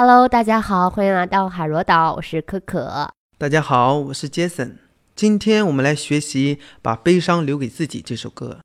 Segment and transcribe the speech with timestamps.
[0.00, 3.12] Hello，大家好，欢迎来到海螺岛，我是可可。
[3.36, 4.74] 大家好，我是 Jason。
[5.16, 8.60] 今天我们来学习《把悲伤留给自己》这首歌。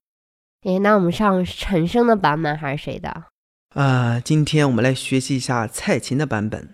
[0.61, 3.23] 诶，那我们上陈升的版本还是谁的？
[3.73, 6.69] 啊，今天我们来学习一下蔡琴的版本。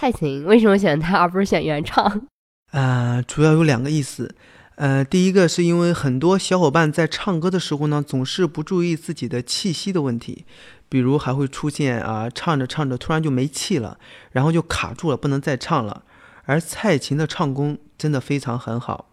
[0.00, 2.26] 蔡琴为什么选他而不是选原唱？
[2.70, 4.34] 啊，主要有两个意思。
[4.76, 10.44] 呃，第一个是因为很多小伙伴在唱歌的时候呢，总是不注意自己的气息的问题，
[10.88, 13.98] 比如还会出现啊，唱着唱着突然就没气了，
[14.32, 16.02] 然后就卡住了，不能再唱了。
[16.46, 19.10] 而蔡琴的唱功真的非常很好，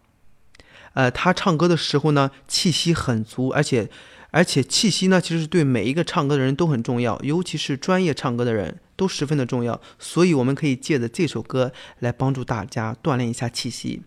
[0.94, 3.88] 呃，她唱歌的时候呢，气息很足，而且
[4.32, 9.80] 而且气息呢，其实是对每一个唱歌的人都很重要，尤其是专业唱歌的人都十分的重要。
[9.98, 14.02] 所以我们可以借着这首歌来帮助大家锻炼一下气息。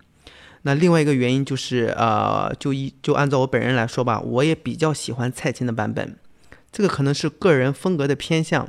[0.67, 6.15] 那另外一个原因就是，呃，就一就按照我本人来说吧，我也比较喜欢蔡琴的版本，
[6.71, 8.67] 这个可能是个人风格的偏向。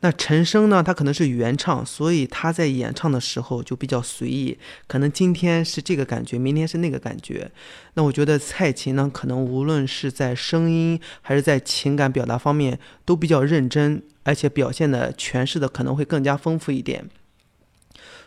[0.00, 7.50] 那陈升呢，他可能是原唱，所以他在演唱的时候就比较随意，可能今天是这个感觉，明天是那个感觉。
[7.94, 17.08] 那我觉得蔡琴呢，可能无论是在声音还是在情感表达方面都比较认真，而且表现的诠释的可能会更加丰富一点。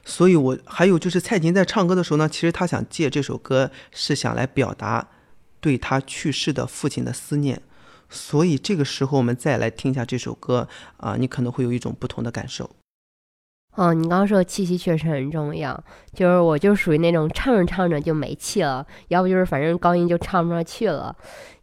[0.10, 5.06] 所以，我还有就是蔡琴在唱歌的时候呢，其实她想借这首歌是想来表达
[5.60, 7.62] 对她去世的父亲的思念。
[8.10, 12.70] 所以这个时候我们再来听一下这首歌啊，你可能会有一种不同的感受。
[13.76, 15.84] 哦，你刚刚说气息确实很重要，
[16.14, 21.14] 就是我就属于那种唱着唱着就没气了，要不就是反正高音就唱不上去了。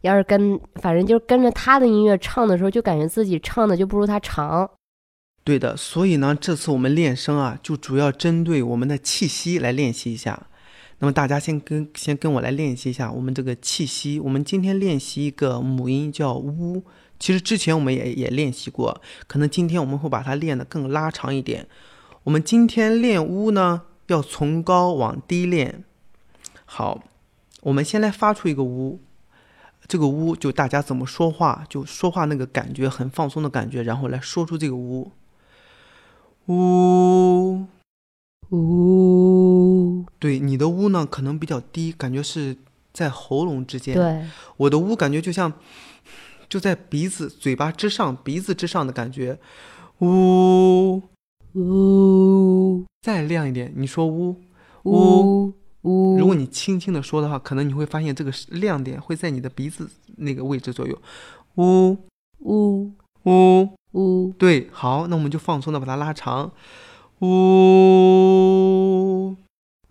[0.01, 4.69] 要是跟反正就跟着他的音乐唱的时候，就感觉自己唱的就不如他长。
[5.45, 10.47] 对的，所以呢，这次我们练声啊，就主要针对我们的气息来练习一下。
[10.97, 14.19] 那么大家先跟先跟我来练习一下我们这个气息。
[14.19, 16.83] 我们今天练习一个母音叫呜，
[17.19, 21.67] 其实之前我们也也练习过，可能今天我们会把它练得更拉长一点。
[22.23, 25.83] 我们今天练呜呢，要从高往低练。
[26.65, 27.03] 好，
[27.61, 28.99] 我们先来发出一个呜，
[29.87, 35.11] 这个呜就大家怎么说话，就说话那个感觉很放松的感觉，然后来说出这个呜。
[36.47, 37.65] 呜。
[38.51, 42.55] 呜，对，你的呜呢可能比较低，感觉是
[42.93, 43.95] 在喉咙之间。
[43.95, 44.23] 对，
[44.57, 45.51] 我的呜感觉就像
[46.47, 49.39] 就在鼻子、嘴巴之上、鼻子之上的感觉。
[49.99, 51.01] 呜。
[51.53, 54.35] 呜，再亮一点，你说呜。
[54.83, 55.53] 呜。
[55.81, 56.17] 呜。
[56.17, 61.01] 如果你轻轻的说的话，可能你会发现这个亮点会在你的鼻子那个位置左右。
[61.55, 61.97] 呜。
[62.39, 62.91] 呜
[63.25, 63.69] 呜。
[63.93, 66.51] 呜，对，好，那我们就放松的把它拉长，
[67.21, 69.33] 呜。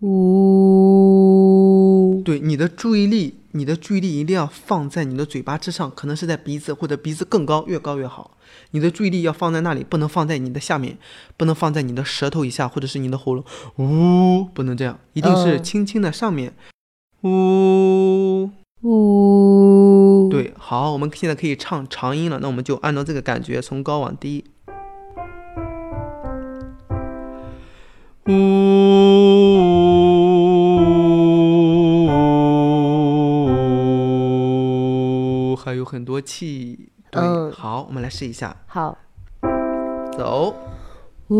[0.01, 8.37] 呜，对，你的注意力，你的注意力一定要放在你的嘴巴之上，可能是在鼻子或者鼻子更高，越高越好。
[8.71, 10.99] 你的注意力要放在那里，不能放在你的下面，
[11.35, 13.43] 不能放在你的舌头以下或者是你的喉咙，
[13.77, 16.53] 呜，不能这样，一定是轻轻的上面，
[17.23, 18.51] 呜。
[18.83, 20.04] 呜。
[20.29, 22.39] 对，好，我们现在可以唱长音了。
[22.41, 24.45] 那我们就按照这个感觉，从高往低。
[28.27, 28.33] 呜，
[35.55, 36.89] 还有很多气。
[37.11, 37.21] 对，
[37.51, 38.55] 好，我们来试一下。
[38.67, 38.97] 好，
[40.17, 40.55] 走。
[41.27, 41.35] 这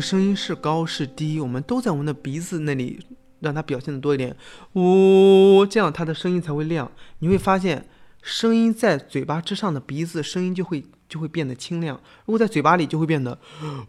[0.00, 3.00] 声音是高是低，我们都在我们的鼻子那里
[3.40, 4.34] 让它表现的多一点，
[4.74, 6.90] 呜，这样它的声音才会亮。
[7.20, 7.86] 你会发现，
[8.22, 13.38] 声音在嘴巴之上的鼻子声音就会就会变得清亮，如果在嘴巴里就会变得，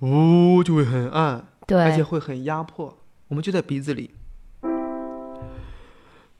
[0.01, 2.97] 呜，就会很暗，对，而且会很压迫。
[3.27, 4.11] 我们就在鼻子里，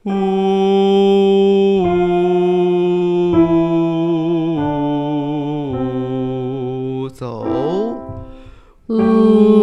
[0.03, 0.09] 呜，
[7.13, 7.45] 走，
[8.87, 9.58] 呜。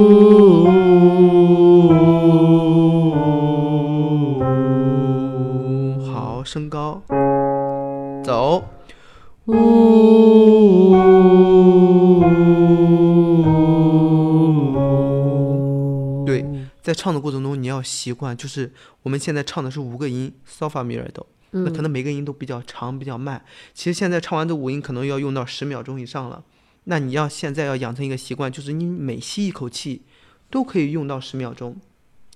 [17.07, 18.73] 唱的过程中你要习惯，就是
[19.05, 23.45] 我们现在唱的是五个音，so fa mi re do，那可能每个音都比较长，比较慢。
[23.73, 26.43] 其实现在唱完这五音可能要用到十秒钟以上了。
[26.83, 30.03] 那你要现在要养成一个习惯，就是你每吸一口气
[30.51, 31.77] 都可以用到十秒钟。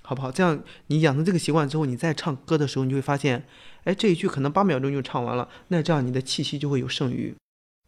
[0.02, 0.31] 好不好？
[0.31, 3.44] 这样你养成这个习惯之后，你再唱歌的时候，你就会发现，
[3.82, 5.49] 哎，这一句可能八秒钟就唱完了。
[5.66, 7.34] 那这样你的气息就会有剩余。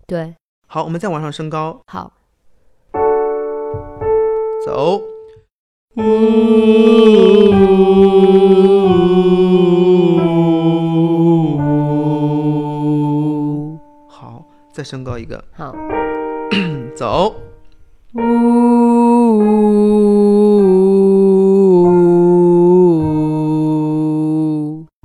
[0.09, 0.35] 对，
[0.67, 1.81] 好，我们再往上升高。
[1.87, 2.13] 好，
[4.67, 5.12] 走。
[5.95, 6.03] 再
[14.83, 15.75] 升高一个，好。
[16.97, 17.35] 走。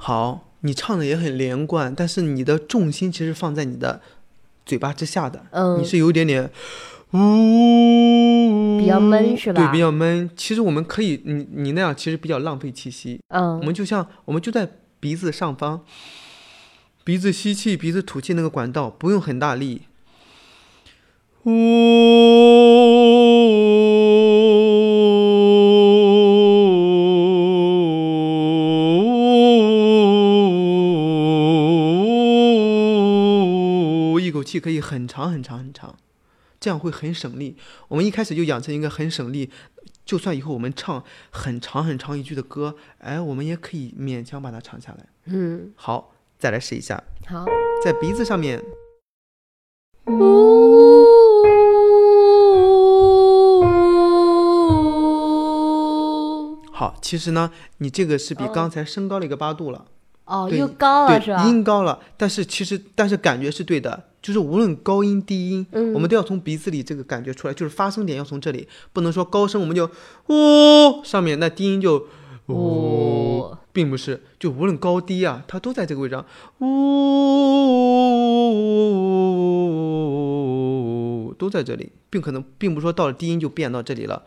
[0.02, 4.00] 好，你唱的也很连贯，但是你的重心其实放在你的
[4.66, 5.82] 嘴巴之下的，嗯。
[5.82, 6.50] 你是有一点点，
[7.12, 7.18] 呜，
[8.78, 10.30] 比较闷是吧对，比较闷。
[10.36, 13.20] 其实我们可以，你你那样其实比较浪费气息。
[13.30, 14.70] 嗯我嗯们就像我们就在
[15.00, 15.84] 鼻子上方，
[17.04, 19.84] 鼻子吸气、鼻子吐气那个管道，不用很大力。
[21.44, 21.52] 呜，
[34.20, 35.96] 一口气可以很长很长很长，
[36.68, 37.56] 这样会很省力。
[37.88, 39.50] 我们一开始就养成一个很省力，
[40.04, 45.06] 就算以后我们唱很长很长一句的歌，哎，我们也可以勉强把它唱下来。
[45.28, 47.46] 嗯，好，再来试一下，好。
[47.86, 48.62] 在鼻子上面，
[56.74, 59.86] 好，其实呢，你这个是比哦刚才升高了一个八度了，哦，
[60.50, 61.46] 对又高了是，吧？
[61.46, 69.90] 音高了，但是其实但是感觉是对的，就是无论高音低音，嗯我们都要从鼻子里这个感觉出来，就是发声点要从这里，不能说高声我们就
[70.28, 72.08] 呜上面，那低音就
[72.48, 76.26] 呜，哦并不是，就无论高低啊，它都在这个位置上，
[76.60, 76.68] 呜，
[81.38, 84.24] 都在这里，并可能并不是说到了低音就变到这里了，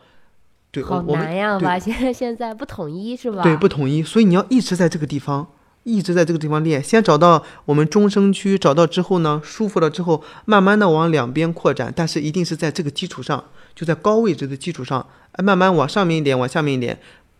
[0.71, 1.59] 对，好难呀！
[1.59, 3.43] 对发现现在不统一是吧？
[3.43, 5.49] 对，不统一，所以你要一直在这个地方，
[5.83, 6.83] 一直在这个地方练。
[6.83, 13.43] 先找到我们中声区，找到之后呢，舒服了之后，慢慢的往两边扩展，但是一定是在这个基础上，
[13.75, 16.99] 就在高位置的基础上，哎，慢慢往上面一点，往下面一点，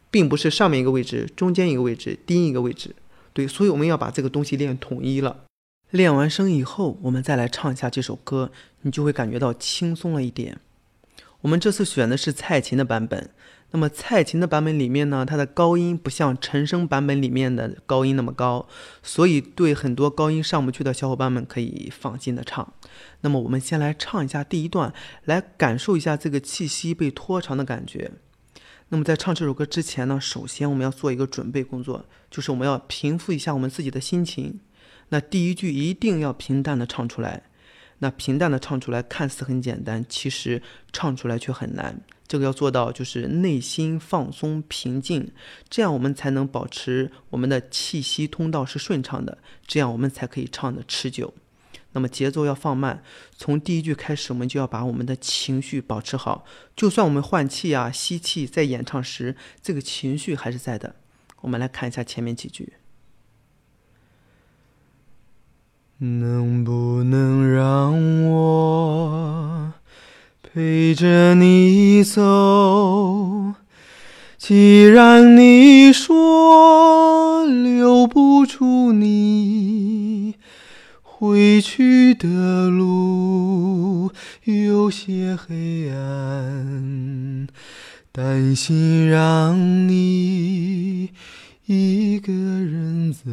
[0.10, 2.96] 并不是上面一个位置，中间一个位置，低一个位置。
[3.34, 5.38] 对，所以我们要把这个东西练统一了。
[5.92, 8.52] 练完声以后，我们再来唱一下这首歌，
[8.82, 10.58] 你就会感觉到轻松了一点。
[11.42, 13.30] 我们这次选的是蔡琴的版本，
[13.74, 18.68] 那么蔡琴的版本里面呢，它的高音不像陈升版本里面的高音那么高，
[19.02, 22.74] 所以对很多高音上不去的小伙伴们可以放心的唱。
[23.22, 28.12] 那么我们先来唱一下第一段，来感受一下这个气息被拖长的感觉。
[28.90, 34.60] 那么在唱这首歌之前呢，首先我们要做一个准备工作，就是我们要平复一下我们自己的心情。
[35.10, 37.44] 那第一句一定要平淡的唱出来。
[38.04, 40.60] 那平淡的唱出来看似很简单，其实
[40.92, 42.02] 唱出来却很难。
[42.28, 45.32] 这个要做到就是内心放松平静，
[45.70, 49.38] 这样我们才能保持我们的气息通道是顺畅的，
[49.68, 51.32] 这样我们才可以唱的持久。
[51.92, 53.04] 那么节奏要放慢，
[53.38, 56.44] 从第一句开始，我们就要把我们的情绪保持好。
[56.76, 60.96] 就算我们换气啊、吸气，在演唱时，这个情绪还是在的。
[61.42, 62.74] 我们来看一下前面几句。
[66.04, 69.72] 能不能让我
[70.42, 73.54] 陪着你走？
[74.36, 80.34] 既然你说留不住你，
[81.04, 84.12] 回去的路
[84.46, 87.48] 有些黑暗，
[88.12, 91.12] 担心让你
[91.68, 93.30] 一个人走。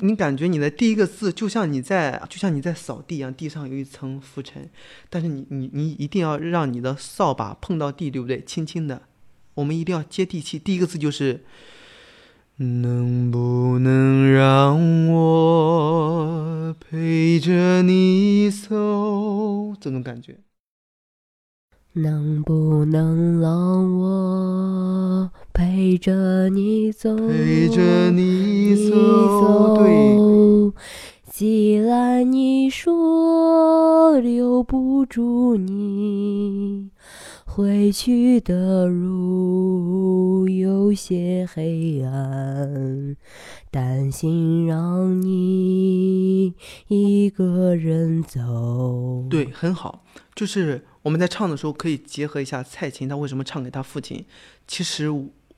[0.00, 4.68] 你感觉你的第一个字就像你在就像你在扫地一样，地上有一层浮尘，
[5.08, 8.42] 但是你你你一定要让你的扫把碰到地，对不对？
[8.44, 9.02] 轻轻的，
[9.54, 10.58] 我们一定要接地气。
[10.58, 11.44] 第一个字就是，
[12.56, 19.74] 能不能让我陪着你走？
[19.80, 20.38] 这种感觉。
[21.98, 27.16] 能不能让我陪着你走？
[27.16, 30.72] 陪着你你走，对。
[31.30, 36.90] 既然你说留不住你，
[37.46, 43.16] 回去的路有些黑暗，
[43.70, 46.52] 担心让你
[46.88, 49.24] 一个人走。
[49.30, 50.04] 对，很好。
[50.34, 54.26] 就是我们在唱的时候，可以结合一下蔡琴，她为什么唱给她父亲。
[54.66, 55.08] 其实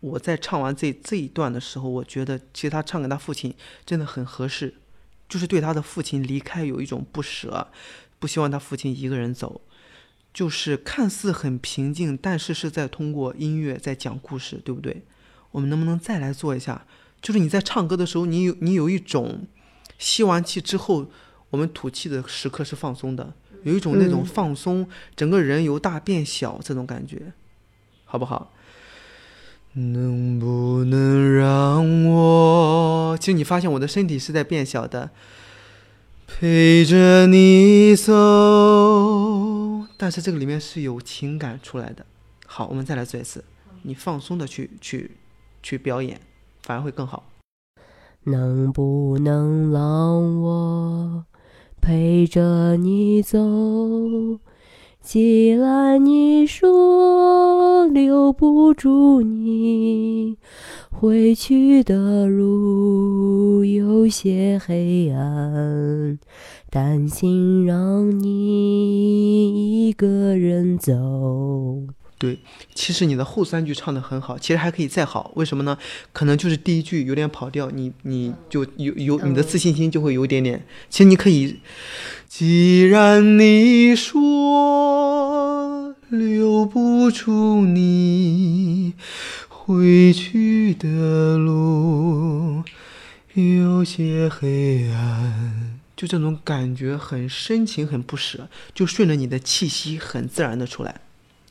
[0.00, 4.74] 我在唱完这这一段的时候，我觉得其实他唱给他父亲真的很合适，
[5.28, 7.68] 就是对他的父亲离开有一种不舍，
[8.18, 9.60] 不希望他父亲一个人走。
[10.32, 15.02] 就是看似很平静，但是是在通过音乐在讲故事，对不对？
[15.50, 16.86] 我们能不能再来做一下？
[17.20, 19.48] 就是你在唱歌的时候，你有你有一种
[19.98, 21.10] 吸完气之后，
[21.50, 23.34] 我们吐气的时刻是放松的。
[23.64, 27.32] 有一种那种嗯放松，整个人由大变小这种感觉，
[28.04, 28.52] 好不好？
[29.78, 33.16] 能不能让我？
[33.18, 35.10] 其实你发现我的身体是在变小的，
[36.26, 38.12] 陪着你走，
[39.96, 42.04] 但是这个里面是有情感出来的。
[42.46, 43.44] 好，我们再来做一次，
[43.82, 45.12] 你放松的去去
[45.62, 46.20] 去表演，
[46.62, 47.24] 反而会更好。
[48.24, 51.24] 能不能让我
[51.80, 53.38] 陪着你走？
[55.00, 60.36] 既然你说留不住你，
[60.90, 66.18] 回去的路有些黑暗，
[66.70, 70.92] 担心让你一个人走。
[72.18, 72.40] 对，
[72.74, 75.30] 其实你的后三句唱的很好，其实还可以再好。
[75.36, 75.78] 为什么呢？
[76.12, 80.66] 可能就是第一句有点跑调，你你就有有你的自信心就会有一点点。
[80.90, 81.60] 其实你可以，
[82.26, 88.94] 既然你说留不住你，
[89.48, 92.64] 回去的路
[93.34, 101.02] 有些黑暗，就这种感觉很深情，很不舍，就顺着你的气息很自然的出来。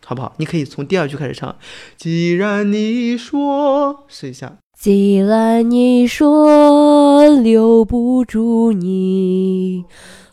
[0.07, 0.33] 好不好？
[0.37, 1.53] 你可以从第二句开始唱。
[1.97, 4.57] 既然你说，试一下。
[4.79, 9.83] 既然你说留不住你，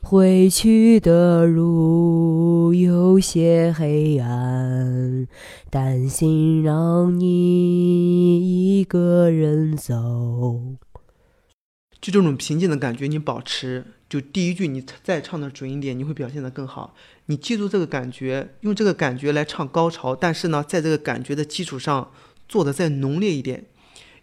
[0.00, 5.26] 回去的路有些黑暗，
[5.70, 9.92] 担心让你一个人走。
[12.00, 13.84] 就这种平静的感觉，你保持。
[14.08, 16.94] 就第一句，你再唱的准一点，你会表现的更好。
[17.26, 20.14] 你记住这个感觉，用这个感觉来唱高潮。
[20.14, 22.12] 但是呢，在这个感觉的基础上
[22.48, 23.64] 做的再浓烈一点，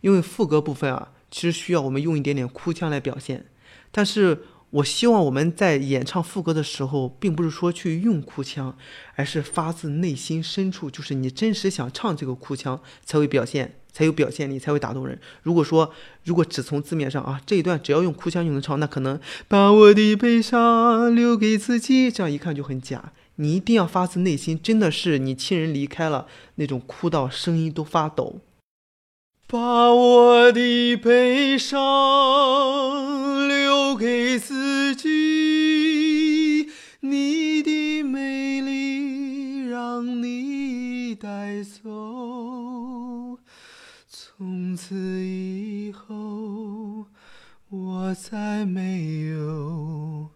[0.02, 3.48] 因为副歌部分啊，其实需要我们用一点点哭腔来表现。
[3.92, 8.78] 但是我希望我们在演唱副歌的时候，并不是说去用哭腔，
[9.16, 13.81] 而是发自内心深处，就是你真实想唱这个哭腔才会表现。
[13.92, 15.20] 才有表现力，才会打动人。
[15.44, 15.94] 如果说，
[16.24, 23.12] 如果只从字面上啊，这一段只要用哭腔就能唱，那可能把我的悲伤留给自己，这样一看就很假。
[23.36, 28.42] 你一定要发自内心，真的是你亲人离开了那种哭到声音都发抖。
[29.48, 31.80] 把我的悲伤
[33.48, 36.70] 留给自己，
[37.02, 42.01] 你的美丽让你带走。
[44.72, 47.06] 从此以后，
[47.68, 50.30] 我再没有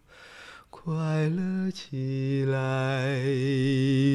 [0.68, 0.92] 快
[1.30, 3.14] 乐起来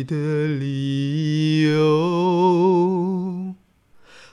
[0.06, 3.56] 的理由。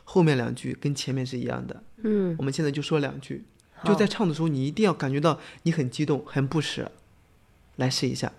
[0.04, 1.83] 后面两句跟前面是一样的。
[2.04, 3.45] 嗯，我们现在就说两句，
[3.83, 6.92] 就在唱的时候，你一定要感觉到你很激动、很不舍。
[7.76, 8.35] 来试一下。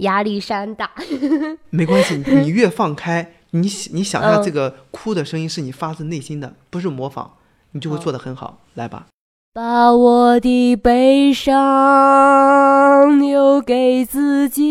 [0.00, 0.92] 压力山大。
[1.70, 3.37] 没关系，你越放开。
[3.50, 7.30] 你你想象这个哭的声音是你发自内心的，不是模仿，
[7.72, 8.58] 你就会做得很好。
[8.74, 9.06] 来吧，
[9.54, 14.62] 把我的悲伤留给自己，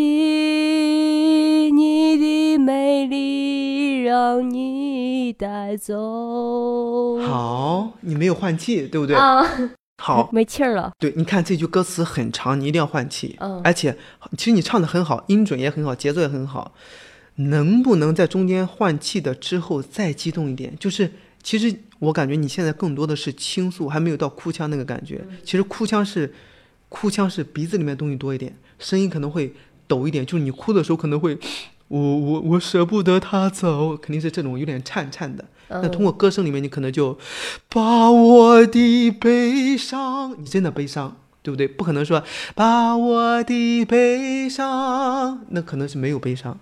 [1.71, 7.19] 你的美丽让你带走。
[7.21, 9.15] 好，你没有换气，对不对？
[9.15, 9.43] 啊，
[10.01, 10.91] 好，没气儿了。
[10.99, 13.35] 对，你看这句歌词很长，你一定要换气。
[13.39, 13.97] 嗯，而且
[14.37, 16.71] 其实你唱的很好，音准也很好，节奏也很好。
[17.37, 20.75] 能不能在中间换气的之后再激动一点？
[20.79, 25.25] 就是其实我感觉你现在更多的是倾诉，还没有到哭腔那个感觉。
[25.43, 26.33] 其实哭腔是，
[26.89, 29.53] 哭腔是鼻子里面东西多一点，声音可能会
[29.87, 30.25] 抖一点。
[30.25, 31.37] 就是你哭的时候可能会，
[31.87, 35.45] 我我我舍不得他走，肯定是这种有点颤颤的。
[35.69, 37.17] 那通过歌声里面，你可能就
[37.69, 41.67] 把我的悲伤，你真的悲伤，对不对？
[41.67, 42.23] 不可能说
[42.55, 46.57] 把我的悲伤，那可能是没有悲伤。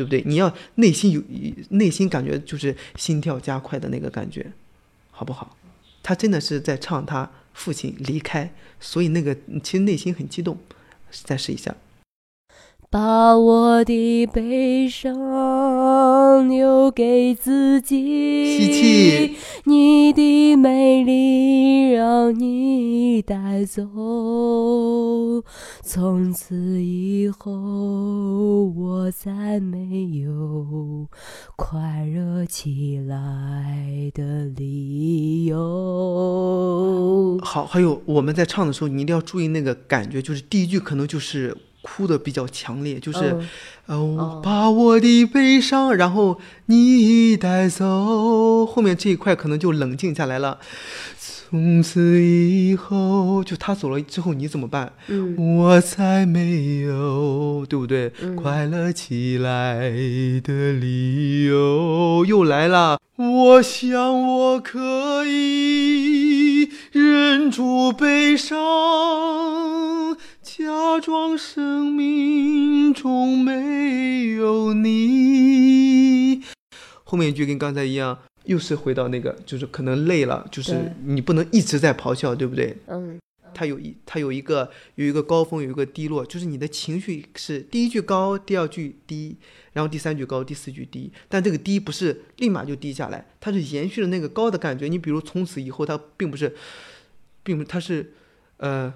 [0.00, 0.22] 对不对？
[0.24, 1.22] 你要内心有，
[1.68, 4.50] 内心感觉就是心跳加快的那个感觉，
[5.10, 5.54] 好不好？
[6.02, 10.56] 他真的是在唱他父亲离开，所以那个其实内心很激动。
[11.10, 11.74] 再试一下。
[12.92, 19.36] 把我的悲伤留给自己，吸气。
[19.62, 23.84] 你的美丽让你带走，
[25.84, 31.06] 从此以后我再没有
[31.54, 37.38] 快乐起来的理由。
[37.40, 41.56] 好，还有我们在唱的时候，你一定要注意那个感觉，就是第一句可能就是。
[41.82, 43.36] 哭的比较强烈，就是，
[43.86, 50.58] 呃，把我的悲伤，然后你带走，后面这一块可能就冷静下来了。
[51.18, 54.92] 从此以后，就他走了之后，你怎么办？
[55.08, 58.12] 嗯，我再没有，对不对？
[58.36, 59.90] 快乐起来
[60.44, 63.00] 的理由又来了。
[63.16, 68.56] 我想我可以忍住悲伤，
[70.60, 76.42] 假装生命中没有你。
[77.02, 82.76] 后面一句跟刚才一样，又是回到那个，就是可能累了，就是你不能一直在咆哮，对不对？
[82.88, 83.18] 嗯，
[83.54, 89.38] 它有一它有一个有一个高峰，有一个低落，就是你的情绪是第一句高，第二句低，
[89.72, 91.10] 然后第三句高，第四句低。
[91.30, 94.88] 但这个低不是立马就低下来，它是延续了那个高的感觉。
[94.88, 96.54] 你比如从此以后，它并不是，
[97.42, 98.12] 并不它是，
[98.58, 98.92] 呃，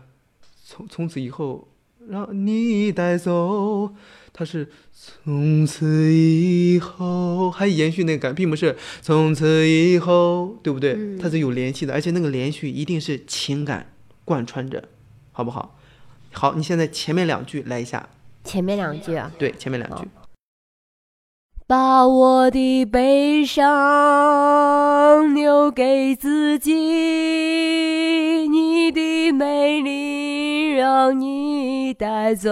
[0.66, 1.68] 从从此以后
[2.08, 3.92] 让你带走，
[4.32, 10.94] 它是从此以后还延续那个感，并不是从此以后，对不对？
[10.94, 13.92] 嗯它是有联系的，而且那个连续一定是情感
[14.24, 14.88] 贯穿着，
[15.32, 15.76] 好不好？
[16.32, 18.08] 好，你现在前面两句来一下，
[18.42, 19.30] 前面两句啊。
[19.38, 20.08] 对，前面两句。
[21.66, 26.74] 把我的悲伤留给自己，
[28.48, 30.33] 你的美丽
[30.74, 32.50] 让你带走。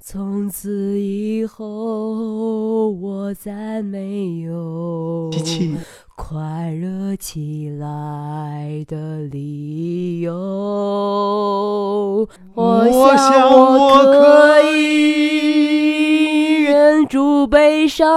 [0.00, 5.30] 从此以后，我再没有，
[6.16, 10.32] 快乐起来的理由。
[12.54, 18.08] 我想想我可以忍住悲伤，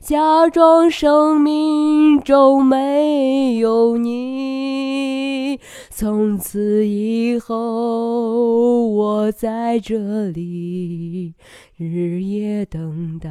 [0.00, 5.60] 假装生命中没有你。
[5.98, 11.32] 从此以后，我在这里
[11.78, 13.30] 日夜等待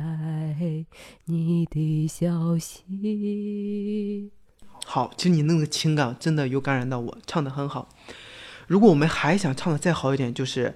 [1.25, 4.31] 你的消息。
[4.83, 7.87] 好，其实你那个情感真的有感染到我，唱的很好。
[8.65, 10.73] 如果我们还想唱的再好一点，就是，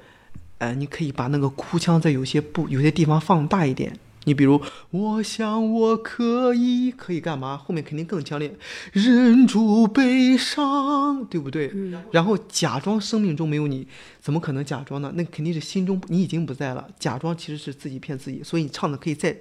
[0.60, 3.98] 呃，你可以把那个哭腔在有些不有些地方放大一点。
[4.26, 4.62] 你比如，
[4.92, 7.58] 我想我可以可以干嘛？
[7.58, 8.54] 后面肯定更强烈，
[8.92, 11.72] 忍住悲伤，对不对？
[12.12, 13.88] 然后假装生命中没有你，
[14.20, 15.12] 怎么可能假装呢？
[15.16, 19.38] 那肯定是心中你已经不在了，假装其实是自己骗自己，所以你唱的可以再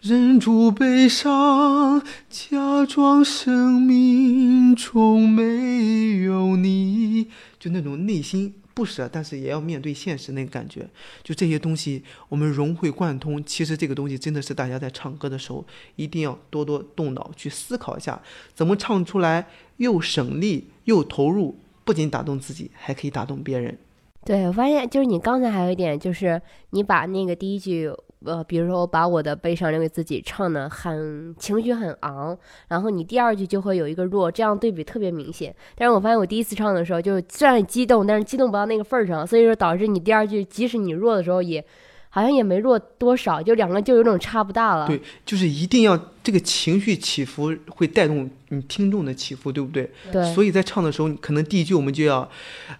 [0.00, 7.28] 忍住悲伤，假装生命中没有你，
[7.60, 10.88] 就那种内心不舍，但是也要面对现实那个感觉。
[11.24, 13.42] 就这些东西，我们融会贯通。
[13.44, 18.22] 其实这个东西真的是大家在唱歌的时候一定要多多动脑去思考一下，
[18.54, 23.76] 怎么唱出来又省力又投入，不仅打动自己，还可以打动别人。
[24.24, 27.90] 对，我发现就是你刚才还有一点，就是你把那个第一句，
[28.24, 35.54] 呃，比如说我把我的悲伤留给自己，唱的很情绪很昂，然后你第二句就会有一个弱，这样对比特别明显。
[35.76, 41.64] 但是我发现我第一次唱的时候，就虽然激动，但是激动不到那个份儿上，所以说导致你第二句即使你弱的时候也，
[42.10, 44.86] 好像也没弱多少，就两个就有种差不大了。
[44.88, 49.88] 对，就是一定要这个情绪起伏会带动你听众的起伏，对不对？
[50.10, 52.28] 对，所以在唱的时候，可能第一句我们就要，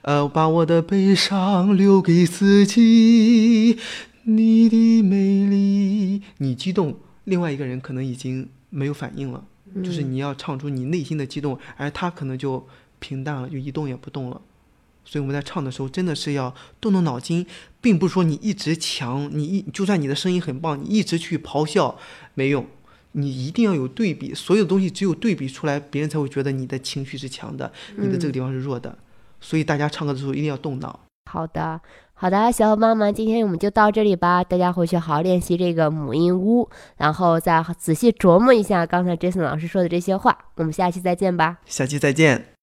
[0.03, 3.79] 呃，把我的悲伤留给自己，
[4.31, 6.21] 你的美丽。
[6.37, 9.43] 你激动，另外一个人可能已经没有反应了，
[9.83, 12.67] 就是嗯你要唱出你内心的激动，而他可能就
[12.99, 14.38] 平淡了，就一动也不动了。
[15.03, 17.47] 所以我们在唱的时候，真的是要动动脑筋，
[17.81, 21.99] 并不是说你一直强，你一就算你的声音很棒，你一直去咆哮
[22.35, 22.67] 没用，
[23.12, 28.99] 你一定要有对比，所有东西只有对比出来，别人才会觉得你的情绪是强的，你的这个地方是弱的。
[29.41, 31.01] 所以大家唱歌的时候一定要动脑。
[31.31, 31.81] 好的，
[32.20, 34.42] 好的，小伙伴们，今天我们就到这里吧。
[34.42, 40.37] 大家回去好好练习这个母音屋，然后再仔细琢磨一下刚才 Jason 老师说的这些话。
[40.57, 41.59] 我们下期再见吧。
[41.64, 42.48] 下期再见。